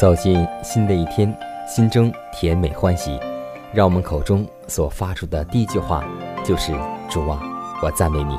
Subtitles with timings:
[0.00, 1.30] 走进新的一天，
[1.68, 3.20] 心中甜美欢喜，
[3.70, 6.02] 让我们口中所发出的第一句话
[6.42, 6.72] 就是
[7.10, 7.38] “主啊，
[7.82, 8.34] 我赞美你”。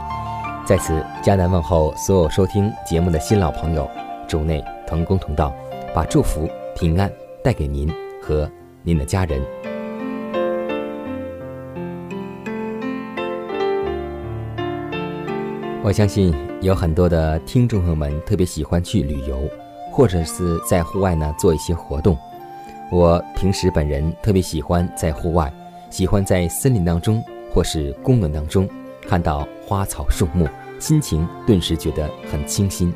[0.66, 3.88] 在此，迦南问候所有收听节目的新老朋友，
[4.28, 5.54] 主内同工同道，
[5.94, 7.08] 把祝福平安
[7.44, 7.88] 带给您
[8.20, 8.50] 和
[8.82, 9.40] 您的家人。
[15.84, 19.48] 我相信有很多的听众朋友们特别喜欢去旅游。
[19.92, 22.18] 或者是在户外呢做一些活动。
[22.90, 25.52] 我平时本人特别喜欢在户外，
[25.90, 28.68] 喜欢在森林当中或是公园当中
[29.08, 30.48] 看到花草树木，
[30.80, 32.94] 心情顿时觉得很清新。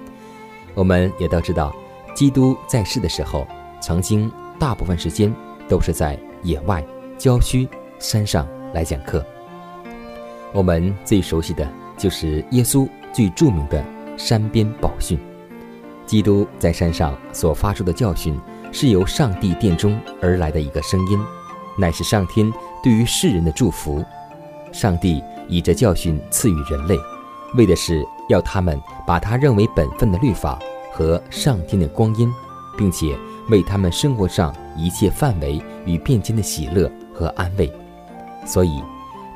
[0.73, 1.73] 我们也都知道，
[2.13, 3.47] 基督在世的时候，
[3.79, 5.33] 曾经大部分时间
[5.69, 6.83] 都是在野外、
[7.17, 7.67] 郊区、
[7.99, 9.25] 山上来讲课。
[10.51, 11.65] 我们最熟悉的
[11.97, 13.83] 就是耶稣最著名的
[14.17, 15.17] 山边宝训。
[16.05, 18.39] 基督在山上所发出的教训，
[18.71, 21.19] 是由上帝殿中而来的一个声音，
[21.77, 22.51] 乃是上天
[22.83, 24.03] 对于世人的祝福。
[24.71, 26.97] 上帝以这教训赐予人类，
[27.55, 30.59] 为的是要他们把他认为本分的律法
[30.91, 32.31] 和上天的光阴，
[32.77, 33.17] 并且
[33.49, 37.71] 为他们生活上一切范围与变迁的喜乐和安慰。
[38.45, 38.83] 所以，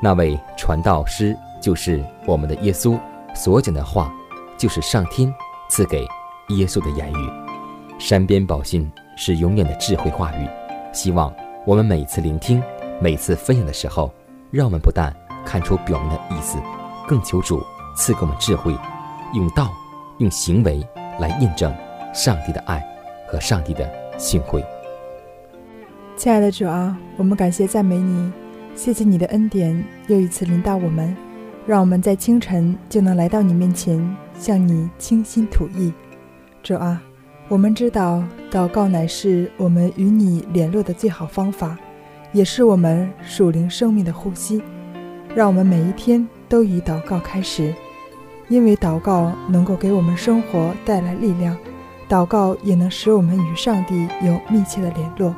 [0.00, 2.98] 那位传道师就是我们的耶稣
[3.34, 4.12] 所讲的话，
[4.58, 5.32] 就是上天
[5.68, 6.06] 赐给。
[6.56, 7.30] 耶稣的言语，
[7.98, 10.48] 山边宝训是永远的智慧话语。
[10.92, 11.32] 希望
[11.64, 12.62] 我们每次聆听、
[13.00, 14.12] 每次分享的时候，
[14.50, 16.58] 让我们不但看出表面的意思，
[17.06, 17.62] 更求主
[17.96, 18.76] 赐给我们智慧，
[19.34, 19.70] 用道、
[20.18, 20.84] 用行为
[21.18, 21.72] 来印证
[22.12, 22.84] 上帝的爱
[23.28, 23.88] 和上帝的
[24.18, 24.64] 信惠。
[26.16, 28.32] 亲爱的主啊，我们感谢赞美你，
[28.74, 31.16] 谢谢你的恩典又一次临到我们，
[31.66, 35.92] 让我们在清晨就能来到你面前，向你倾心吐意。
[36.62, 37.00] 主啊，
[37.48, 41.76] 我们知道祷告乃是我们与你联络的最好方法，
[42.32, 44.62] 也是我们属灵生命的呼吸。
[45.34, 47.74] 让我们每一天都以祷告开始，
[48.48, 51.56] 因为祷告能够给我们生活带来力量，
[52.08, 55.34] 祷告也能使我们与上帝有密切的联络。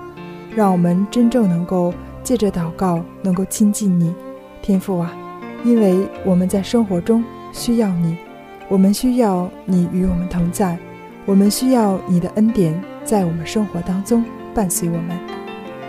[0.54, 1.94] 让我们真正能够
[2.24, 4.12] 借着祷告能够亲近你，
[4.60, 5.14] 天父啊，
[5.64, 8.16] 因为我们在生活中需要你，
[8.68, 10.76] 我们需要你与我们同在。
[11.24, 15.16] 我们需要你的恩典在我们生活当中伴随我们，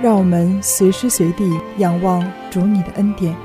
[0.01, 3.35] 让我们随时随地仰望主你的恩典，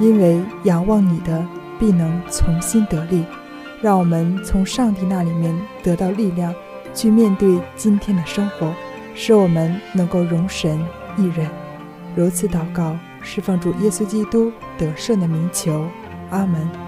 [0.00, 1.46] 因为仰望你的
[1.78, 3.24] 必能重新得力。
[3.80, 6.52] 让我们从上帝那里面得到力量，
[6.92, 8.72] 去面对今天的生活，
[9.14, 10.82] 使我们能够容神
[11.16, 11.48] 一人。
[12.16, 15.84] 如此祷告，释放主耶稣基督得胜的名求，
[16.30, 16.85] 阿门。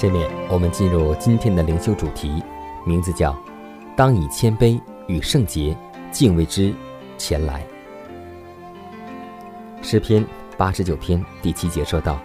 [0.00, 2.42] 下面我们进入今天的灵修主题，
[2.86, 3.36] 名字叫
[3.94, 5.76] “当以谦卑与圣洁
[6.10, 6.74] 敬畏之
[7.18, 7.62] 前来”。
[9.84, 10.24] 诗篇
[10.56, 12.18] 八十九篇第七节说道：“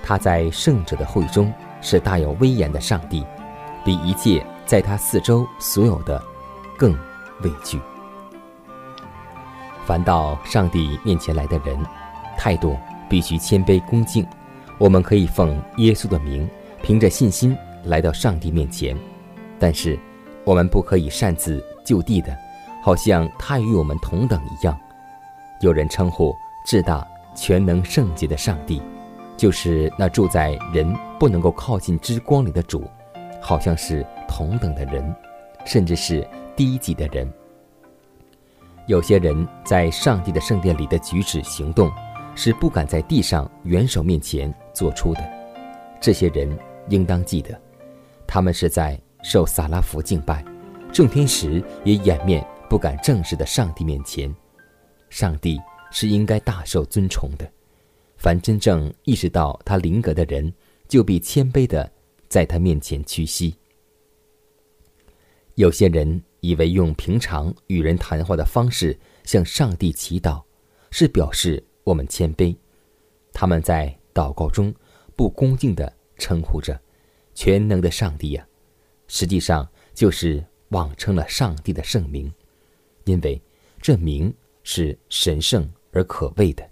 [0.00, 3.26] 他在圣者的会中是大有威严的上帝，
[3.84, 6.22] 比一切在他四周所有的
[6.78, 6.92] 更
[7.42, 7.80] 畏惧。”
[9.84, 11.76] 凡到上帝面前来的人，
[12.38, 12.78] 态度
[13.08, 14.24] 必须谦卑恭敬。
[14.78, 16.48] 我们可以奉耶稣的名。
[16.86, 18.96] 凭着信心来到上帝面前，
[19.58, 19.98] 但是
[20.44, 22.32] 我们不可以擅自就地的，
[22.80, 24.78] 好像他与我们同等一样。
[25.62, 26.32] 有人称呼
[26.64, 27.04] 至大、
[27.34, 28.80] 全能、圣洁的上帝，
[29.36, 32.88] 就是那住在人不能够靠近之光里的主，
[33.40, 35.12] 好像是同等的人，
[35.64, 36.24] 甚至是
[36.54, 37.28] 低级的人。
[38.86, 41.90] 有些人在上帝的圣殿里的举止行动，
[42.36, 45.32] 是不敢在地上元首面前做出的。
[45.98, 46.56] 这些人
[46.88, 47.60] 应当记得，
[48.26, 50.44] 他们是在受撒拉弗敬拜，
[50.92, 54.34] 众天使也掩面不敢正视的上帝面前。
[55.10, 55.60] 上帝
[55.90, 57.50] 是应该大受尊崇的。
[58.16, 60.52] 凡真正意识到他灵格的人，
[60.88, 61.90] 就必谦卑的
[62.28, 63.54] 在他面前屈膝。
[65.54, 66.22] 有些人。
[66.40, 70.40] 以为用平常与人谈话的方式向上帝祈祷，
[70.92, 72.54] 是表示我们谦卑。
[73.32, 74.72] 他们在祷告中
[75.16, 76.80] 不恭敬地称呼着
[77.34, 78.46] “全能的上帝呀”，
[79.08, 82.32] 实际上就是妄称了上帝的圣名，
[83.04, 83.40] 因为
[83.80, 84.32] 这名
[84.62, 86.68] 是神圣而可畏的。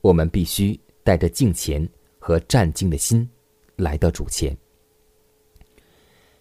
[0.00, 1.88] 我们必须带着敬虔
[2.18, 3.28] 和战兢的心
[3.76, 4.56] 来到主前，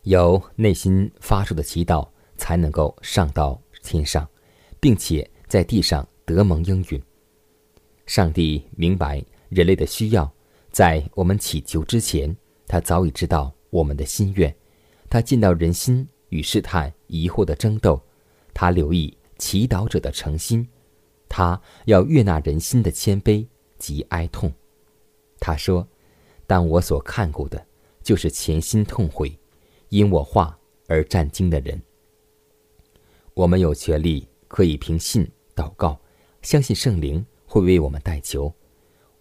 [0.04, 2.08] 由内心发出的祈祷。
[2.38, 4.28] 才能够上到天上，
[4.80, 7.00] 并且在地上得蒙应允。
[8.08, 10.34] 上帝明白人类的需要，
[10.72, 12.36] 在我们祈求之前，
[12.66, 14.56] 他早已知道我们的心愿。
[15.10, 18.02] 他见到人心与试探、疑惑的争斗，
[18.54, 20.66] 他留意祈祷者的诚心，
[21.28, 23.46] 他要悦纳人心的谦卑
[23.78, 24.50] 及哀痛。
[25.40, 25.86] 他说
[26.48, 27.66] ：“但我所看顾的，
[28.02, 29.38] 就是潜心痛悔，
[29.90, 30.58] 因我话
[30.88, 31.82] 而战惊的人。”
[33.34, 36.00] 我们有权利可以凭信祷告，
[36.42, 38.54] 相信圣灵会为我们代求。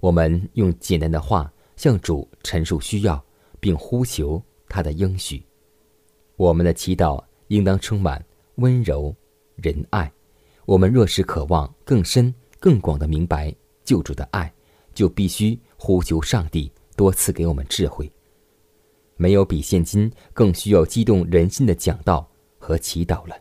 [0.00, 3.22] 我们用简单的话向主陈述需要，
[3.60, 5.42] 并呼求他的应许。
[6.36, 8.24] 我们的祈祷应当充满
[8.56, 9.14] 温柔
[9.56, 10.10] 仁爱。
[10.64, 13.54] 我们若是渴望更深更广的明白
[13.84, 14.52] 救主的爱，
[14.94, 18.10] 就必须呼求上帝多赐给我们智慧。
[19.16, 22.26] 没有比现今更需要激动人心的讲道
[22.58, 23.36] 和祈祷了。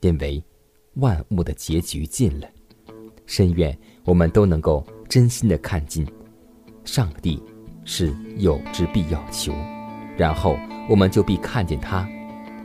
[0.00, 0.42] 因为
[0.94, 2.48] 万物的结局近了，
[3.26, 6.06] 深愿我们都能够真心的看尽，
[6.86, 7.38] 上帝
[7.84, 9.52] 是有之必要求，
[10.16, 10.56] 然后
[10.88, 12.08] 我们就必看见他。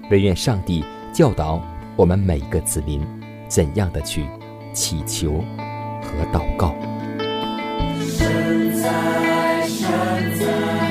[0.09, 1.61] 唯愿上帝教导
[1.97, 3.05] 我们每一个子民，
[3.49, 4.25] 怎样的去
[4.71, 5.43] 祈求
[6.01, 6.73] 和祷告。
[7.99, 8.07] 你
[10.39, 10.86] 的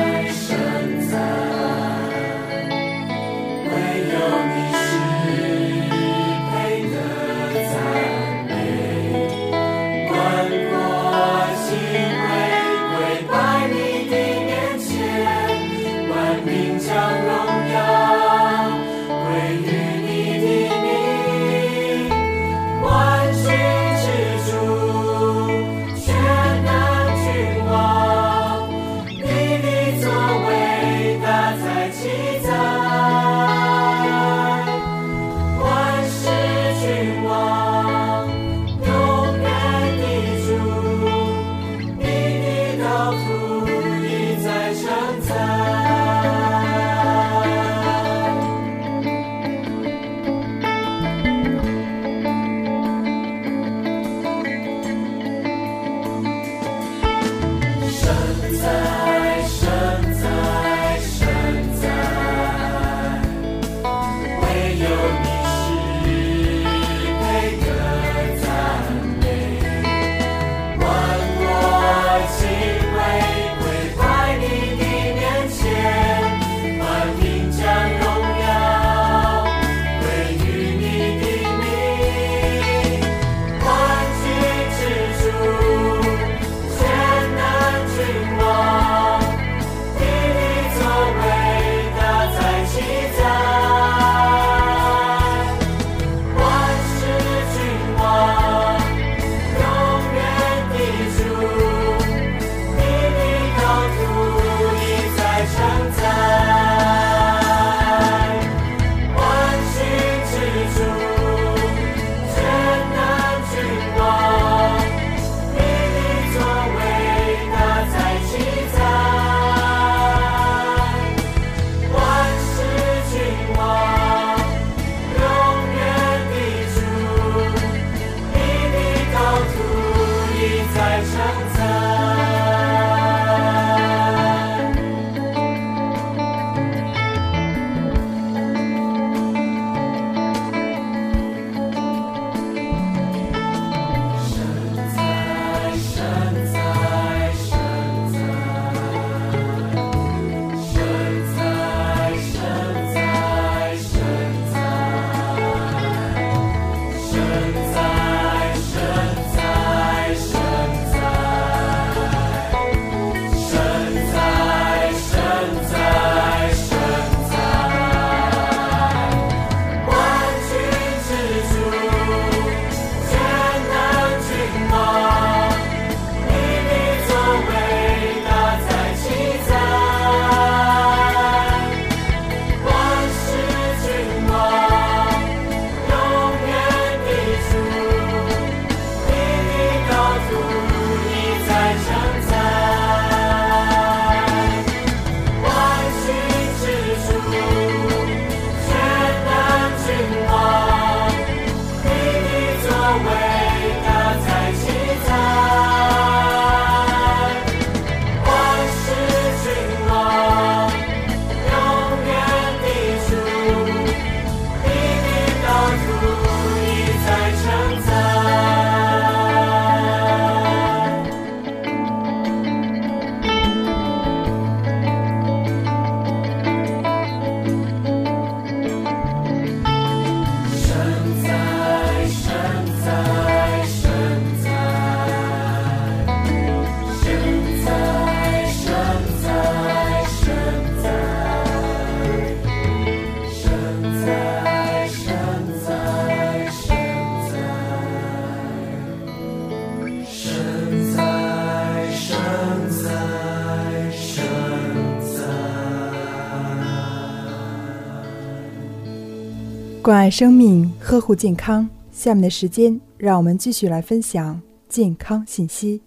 [259.87, 261.65] 关爱生命，呵护健康。
[261.93, 265.81] 下面的时间，让我们继续来分享健康信息。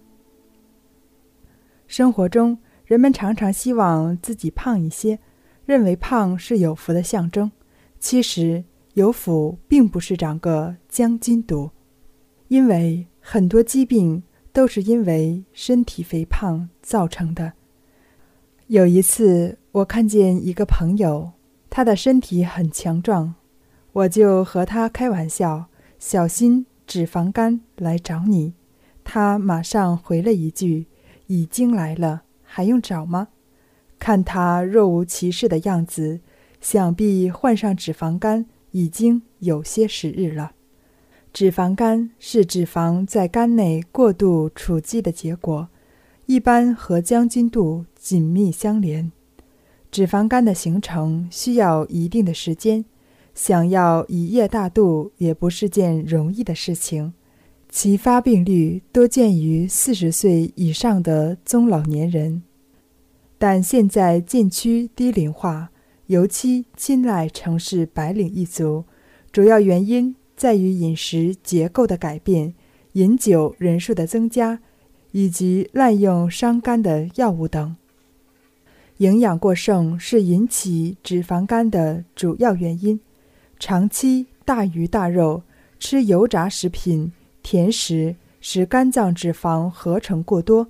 [1.86, 5.20] 生活中，人们常常希望自己胖一些，
[5.66, 7.52] 认为胖是有福的象征。
[8.00, 8.64] 其实，
[8.94, 11.70] 有福并不是长个将军肚，
[12.48, 17.52] 因为很多疾病都是因为身体肥胖造成的。
[18.68, 21.32] 有一次，我看见一个朋友，
[21.70, 23.36] 他的身体很强壮。
[24.00, 25.66] 我就和他开玩笑
[26.00, 28.54] ：“小心脂肪肝来找你。”
[29.04, 30.86] 他马上回了一句
[31.28, 33.30] ：“已经来了，还用找吗？”
[34.00, 36.22] 看他若无其事的样子，
[36.62, 40.54] 想必患上脂肪肝已经有些时日了。
[41.34, 45.68] 脂肪肝是脂肪在肝内过度储积的结果，
[46.26, 49.12] 一般和将军肚紧密相连。
[49.92, 52.86] 脂肪肝的形成需要一定的时间。
[53.42, 57.14] 想要一夜大肚也不是件容易的事情，
[57.70, 62.44] 其发病率多见于四十岁以上的中老年人。
[63.38, 65.72] 但现在渐趋低龄化，
[66.08, 68.84] 尤其青睐城市白领一族，
[69.32, 72.54] 主要原因在于饮食结构的改变、
[72.92, 74.60] 饮酒人数的增加，
[75.14, 77.78] 以及滥用伤肝的药物等。
[78.98, 83.00] 营养过剩是引起脂肪肝的主要原因。
[83.60, 85.44] 长期大鱼大肉、
[85.78, 87.12] 吃油炸食品、
[87.44, 90.68] 甜食，使肝脏脂肪合成过多。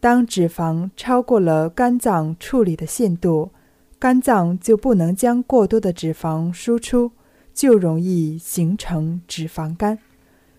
[0.00, 3.50] 当脂肪超过了肝脏处理的限度，
[3.98, 7.12] 肝脏就不能将过多的脂肪输出，
[7.54, 9.98] 就容易形成脂肪肝。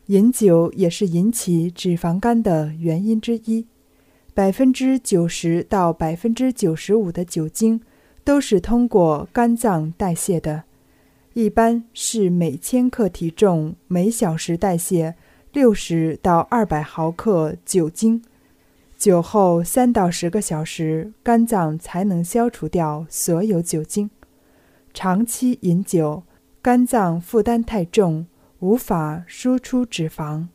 [0.07, 3.67] 饮酒也是引起脂肪肝的原因之一。
[4.33, 7.81] 百分之九十到百分之九十五的酒精
[8.23, 10.63] 都是通过肝脏代谢的。
[11.35, 15.15] 一般是每千克体重每小时代谢
[15.51, 18.23] 六十到二百毫克酒精，
[18.97, 24.09] 酒后三到十个小时，肝脏才能消除掉所有酒精。
[24.93, 26.23] 长期饮酒，
[26.61, 28.25] 肝脏负担太重，
[28.59, 30.47] 无法输出脂肪。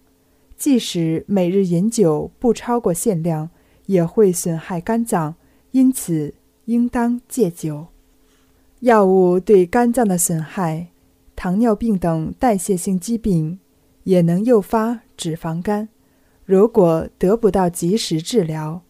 [0.57, 3.51] 即使每日饮酒不超过限量，
[3.85, 5.35] 也会损害肝脏，
[5.73, 6.33] 因此
[6.65, 7.89] 应当戒酒。
[8.81, 10.89] 药物对肝脏的损害，
[11.37, 13.59] 糖尿病等代谢性疾病
[14.05, 15.91] 也能诱发脂肪肝。
[16.47, 18.81] 如果得不到及时治疗，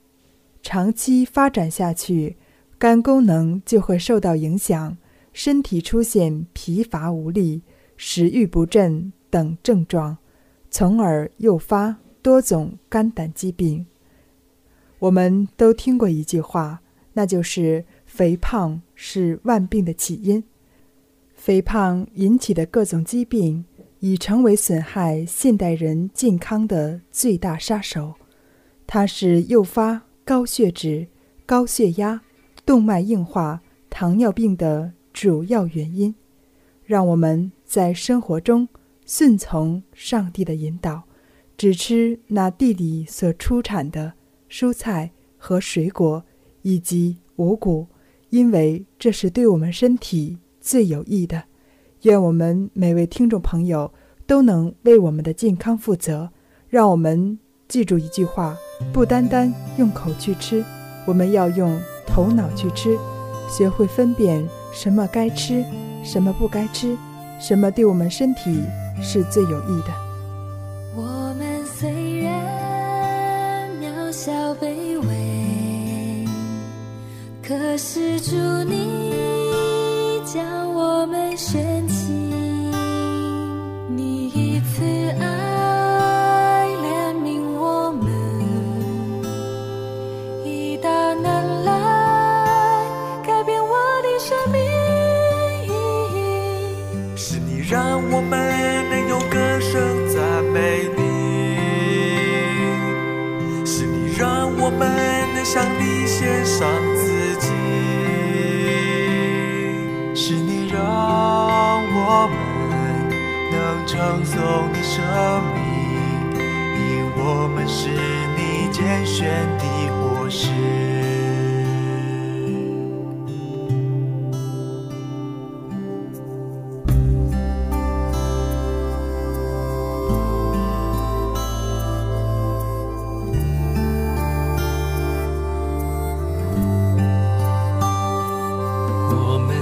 [0.62, 2.36] 长期发展下去，
[2.78, 4.96] 肝功能就会受到影响，
[5.32, 7.62] 身体出现疲乏无力、
[7.96, 10.18] 食欲不振等症状，
[10.70, 13.84] 从而诱发多种肝胆疾病。
[15.00, 16.80] 我们都听过一句话，
[17.14, 17.84] 那就是。
[18.12, 20.42] 肥胖是万病的起因，
[21.32, 23.64] 肥胖引起的各种疾病
[24.00, 28.14] 已成为损害现代人健康的最大杀手。
[28.86, 31.06] 它是诱发高血脂、
[31.46, 32.20] 高血压、
[32.66, 36.14] 动脉硬化、糖尿病的主要原因。
[36.84, 38.68] 让我们在生活中
[39.06, 41.04] 顺从上帝的引导，
[41.56, 44.12] 只吃那地里所出产的
[44.50, 46.22] 蔬菜和水果，
[46.62, 47.86] 以及五谷。
[48.30, 51.44] 因为这是对我们身体最有益的，
[52.02, 53.92] 愿我们每位听众朋友
[54.26, 56.30] 都能为我们的健康负责。
[56.68, 58.56] 让我们记住一句话：
[58.92, 60.64] 不单单用口去吃，
[61.04, 62.96] 我们要用头脑去吃，
[63.48, 65.64] 学会分辨什么该吃，
[66.04, 66.96] 什么不该吃，
[67.40, 68.62] 什么对我们身体
[69.02, 70.09] 是最有益的。
[77.50, 79.12] 可是祝你
[80.24, 81.84] 将我们选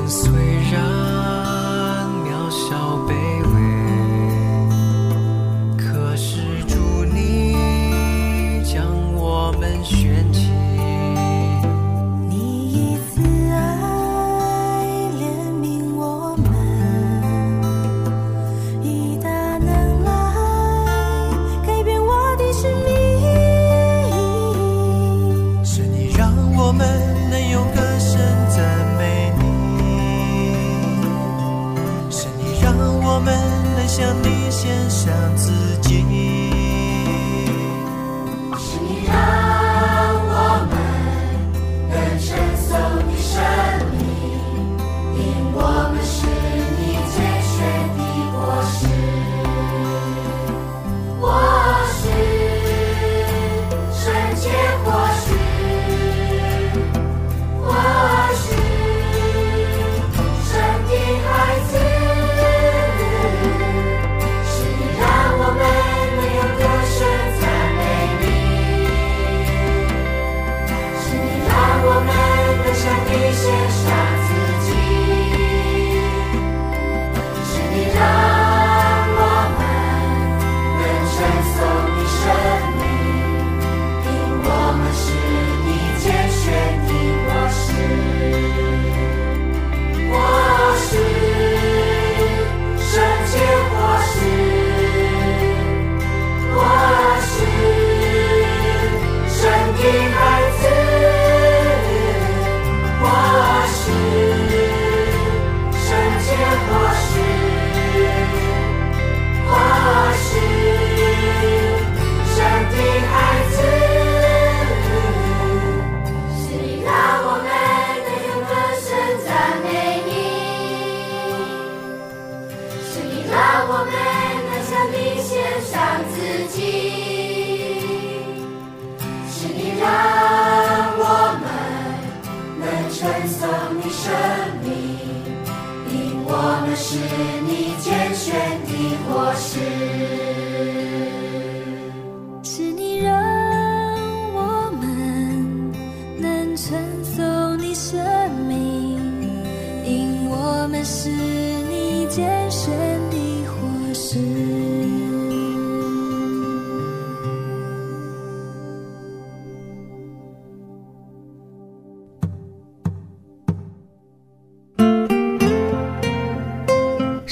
[0.08, 0.32] 虽
[0.70, 3.37] 然渺小。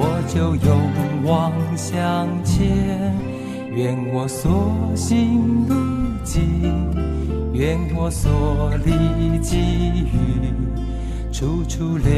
[0.00, 3.12] 我就勇往向前。
[3.74, 5.74] 愿我所行路
[6.24, 6.42] 径，
[7.52, 10.52] 愿我所历际遇，
[11.32, 12.08] 处处留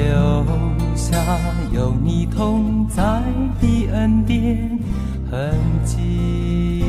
[0.95, 1.17] 下
[1.73, 3.23] 有你同在
[3.61, 4.79] 的恩典
[5.31, 6.85] 痕迹。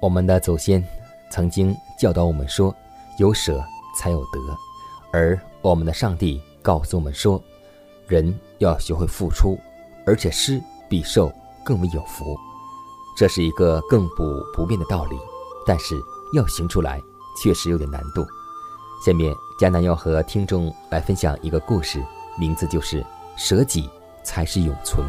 [0.00, 0.82] 我们的祖先
[1.30, 2.74] 曾经教导我们说
[3.18, 3.62] ：“有舍
[3.98, 4.38] 才有得。”
[5.12, 7.42] 而我们的上帝告诉我们说
[8.06, 9.56] ：“人。”要学会付出，
[10.04, 11.32] 而且施比受
[11.64, 12.36] 更为有福，
[13.16, 15.16] 这是一个亘古不变的道理。
[15.64, 15.94] 但是
[16.34, 17.00] 要行出来，
[17.40, 18.26] 确实有点难度。
[19.06, 22.04] 下面迦南要和听众来分享一个故事，
[22.36, 23.06] 名字就是
[23.38, 23.88] “舍己
[24.24, 25.06] 才是永存”。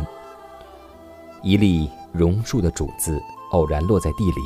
[1.42, 4.42] 一粒榕树的种子偶然落在地里，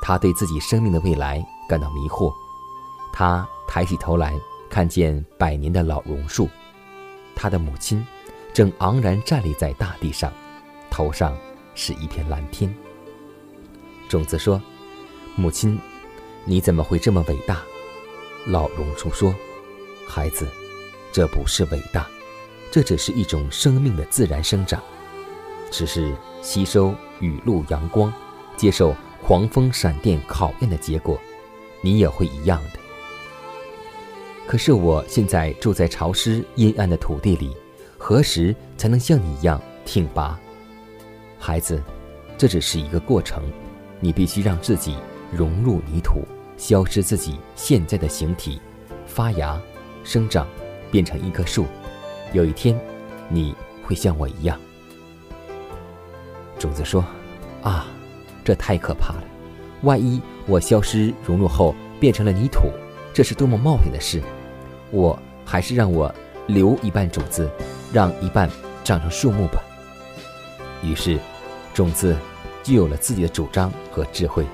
[0.00, 2.32] 他对自己生命的未来感到迷惑。
[3.12, 4.40] 他抬起头来，
[4.72, 6.48] 看见百年的老榕树，
[7.36, 8.02] 他的母亲。
[8.54, 10.32] 正昂然站立在大地上，
[10.90, 11.36] 头上
[11.74, 12.74] 是一片蓝天。
[14.08, 14.60] 种子说
[15.36, 15.78] ：“母亲，
[16.46, 17.62] 你怎么会这么伟大？”
[18.48, 19.34] 老榕树说
[20.08, 20.48] ：“孩子，
[21.12, 22.06] 这不是伟大，
[22.70, 24.82] 这只是一种生命的自然生长，
[25.70, 28.10] 只是吸收雨露阳光，
[28.56, 31.18] 接受狂风闪电考验的结果。
[31.82, 32.81] 你也会一样的。
[34.52, 37.56] 可是我现在住在潮湿阴暗的土地里。”
[37.96, 40.38] 何时才能像你一样挺拔，
[41.38, 41.82] 孩子？
[42.36, 43.42] 这只是一个过程，
[43.98, 44.98] 你必须让自己
[45.30, 46.20] 融入泥土，
[46.58, 48.60] 消失自己现在的形体，
[49.06, 49.58] 发芽、
[50.04, 50.46] 生长，
[50.90, 51.64] 变成一棵树。
[52.34, 52.78] 有一天，
[53.30, 54.60] 你会像我一样。
[56.58, 57.02] 种子说
[57.64, 57.86] ：“啊，
[58.44, 59.24] 这太可怕了！
[59.80, 62.68] 万一我消失融入后变成了泥土，
[63.14, 64.20] 这是多么冒险的事！
[64.92, 66.14] 我还是让我
[66.46, 67.50] 留一半种子。”
[67.92, 68.48] 让一半
[68.82, 69.62] 长成树木吧。
[70.82, 71.18] 于是，
[71.74, 72.16] 种子
[72.62, 74.46] 就有了自己的主张和智慧。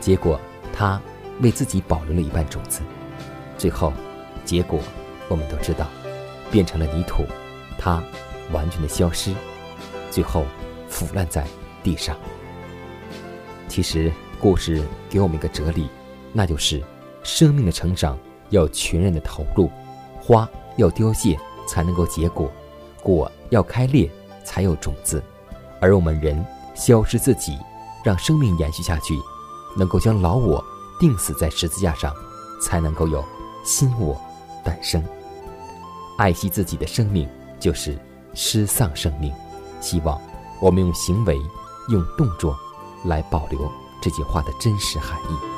[0.00, 0.40] 结果，
[0.72, 1.00] 他
[1.40, 2.80] 为自己保留了一半种子。
[3.56, 3.92] 最后，
[4.44, 4.80] 结果
[5.28, 5.86] 我们都知道，
[6.50, 7.24] 变成了泥土，
[7.78, 8.02] 它
[8.50, 9.32] 完全的消失，
[10.10, 10.44] 最后
[10.88, 11.46] 腐烂在
[11.84, 12.16] 地上。
[13.68, 15.88] 其实，故事给我们一个哲理，
[16.32, 16.82] 那就是
[17.22, 18.18] 生命的成长
[18.50, 19.70] 要全然的投入，
[20.20, 21.38] 花要凋谢。
[21.70, 22.50] 才能够结果，
[23.02, 24.10] 果要开裂
[24.42, 25.22] 才有种子，
[25.82, 26.42] 而我们人
[26.74, 27.58] 消失自己，
[28.02, 29.14] 让生命延续下去，
[29.76, 30.64] 能够将老我
[30.98, 32.10] 钉死在十字架上，
[32.62, 33.22] 才能够有
[33.66, 34.18] 新我
[34.64, 35.04] 诞生。
[36.16, 37.28] 爱惜自己的生命，
[37.60, 37.98] 就是
[38.32, 39.30] 失丧生命。
[39.78, 40.18] 希望
[40.62, 41.38] 我们用行为、
[41.90, 42.56] 用动作，
[43.04, 45.57] 来保留这句话的真实含义。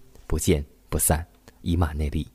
[0.31, 1.27] 不见不散，
[1.61, 2.25] 以马内利。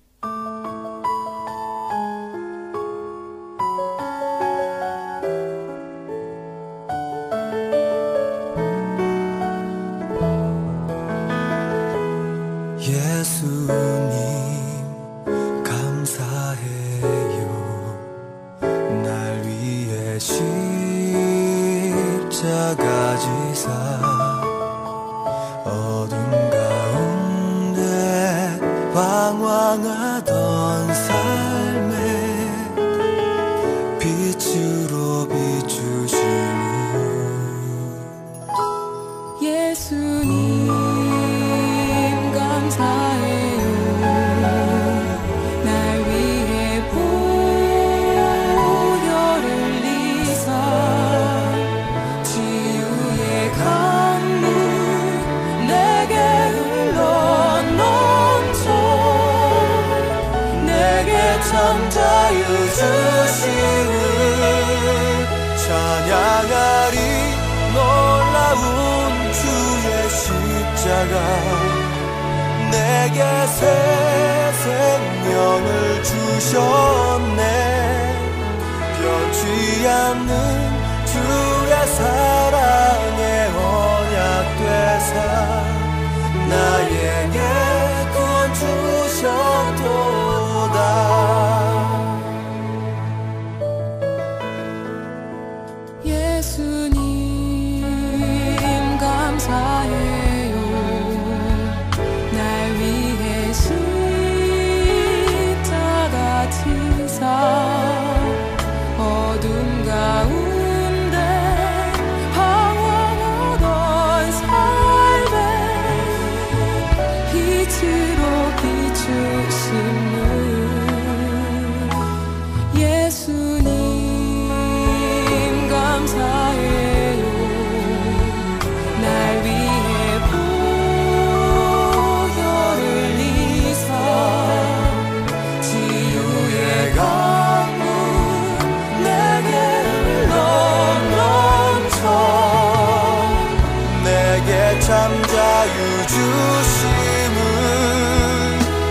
[144.46, 147.36] 내게 참 자유 주심을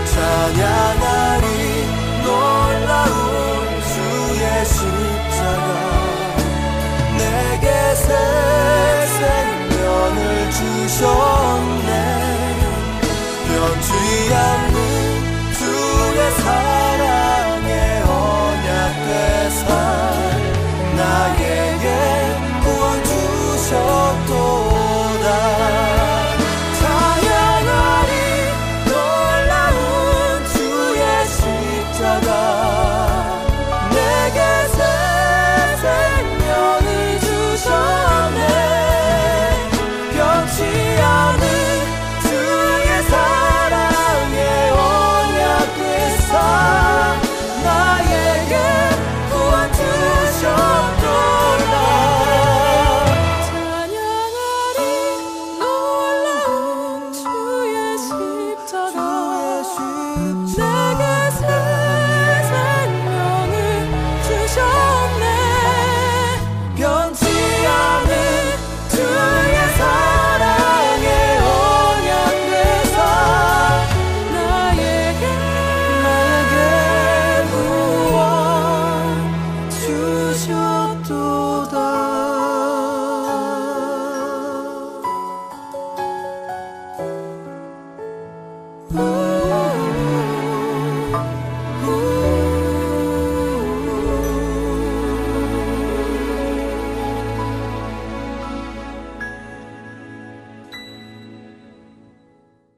[0.04, 1.46] 찬양하리
[2.22, 5.66] 놀라운 주의 십자가.
[7.16, 8.08] 내게 새
[9.16, 11.35] 생명을 주셔.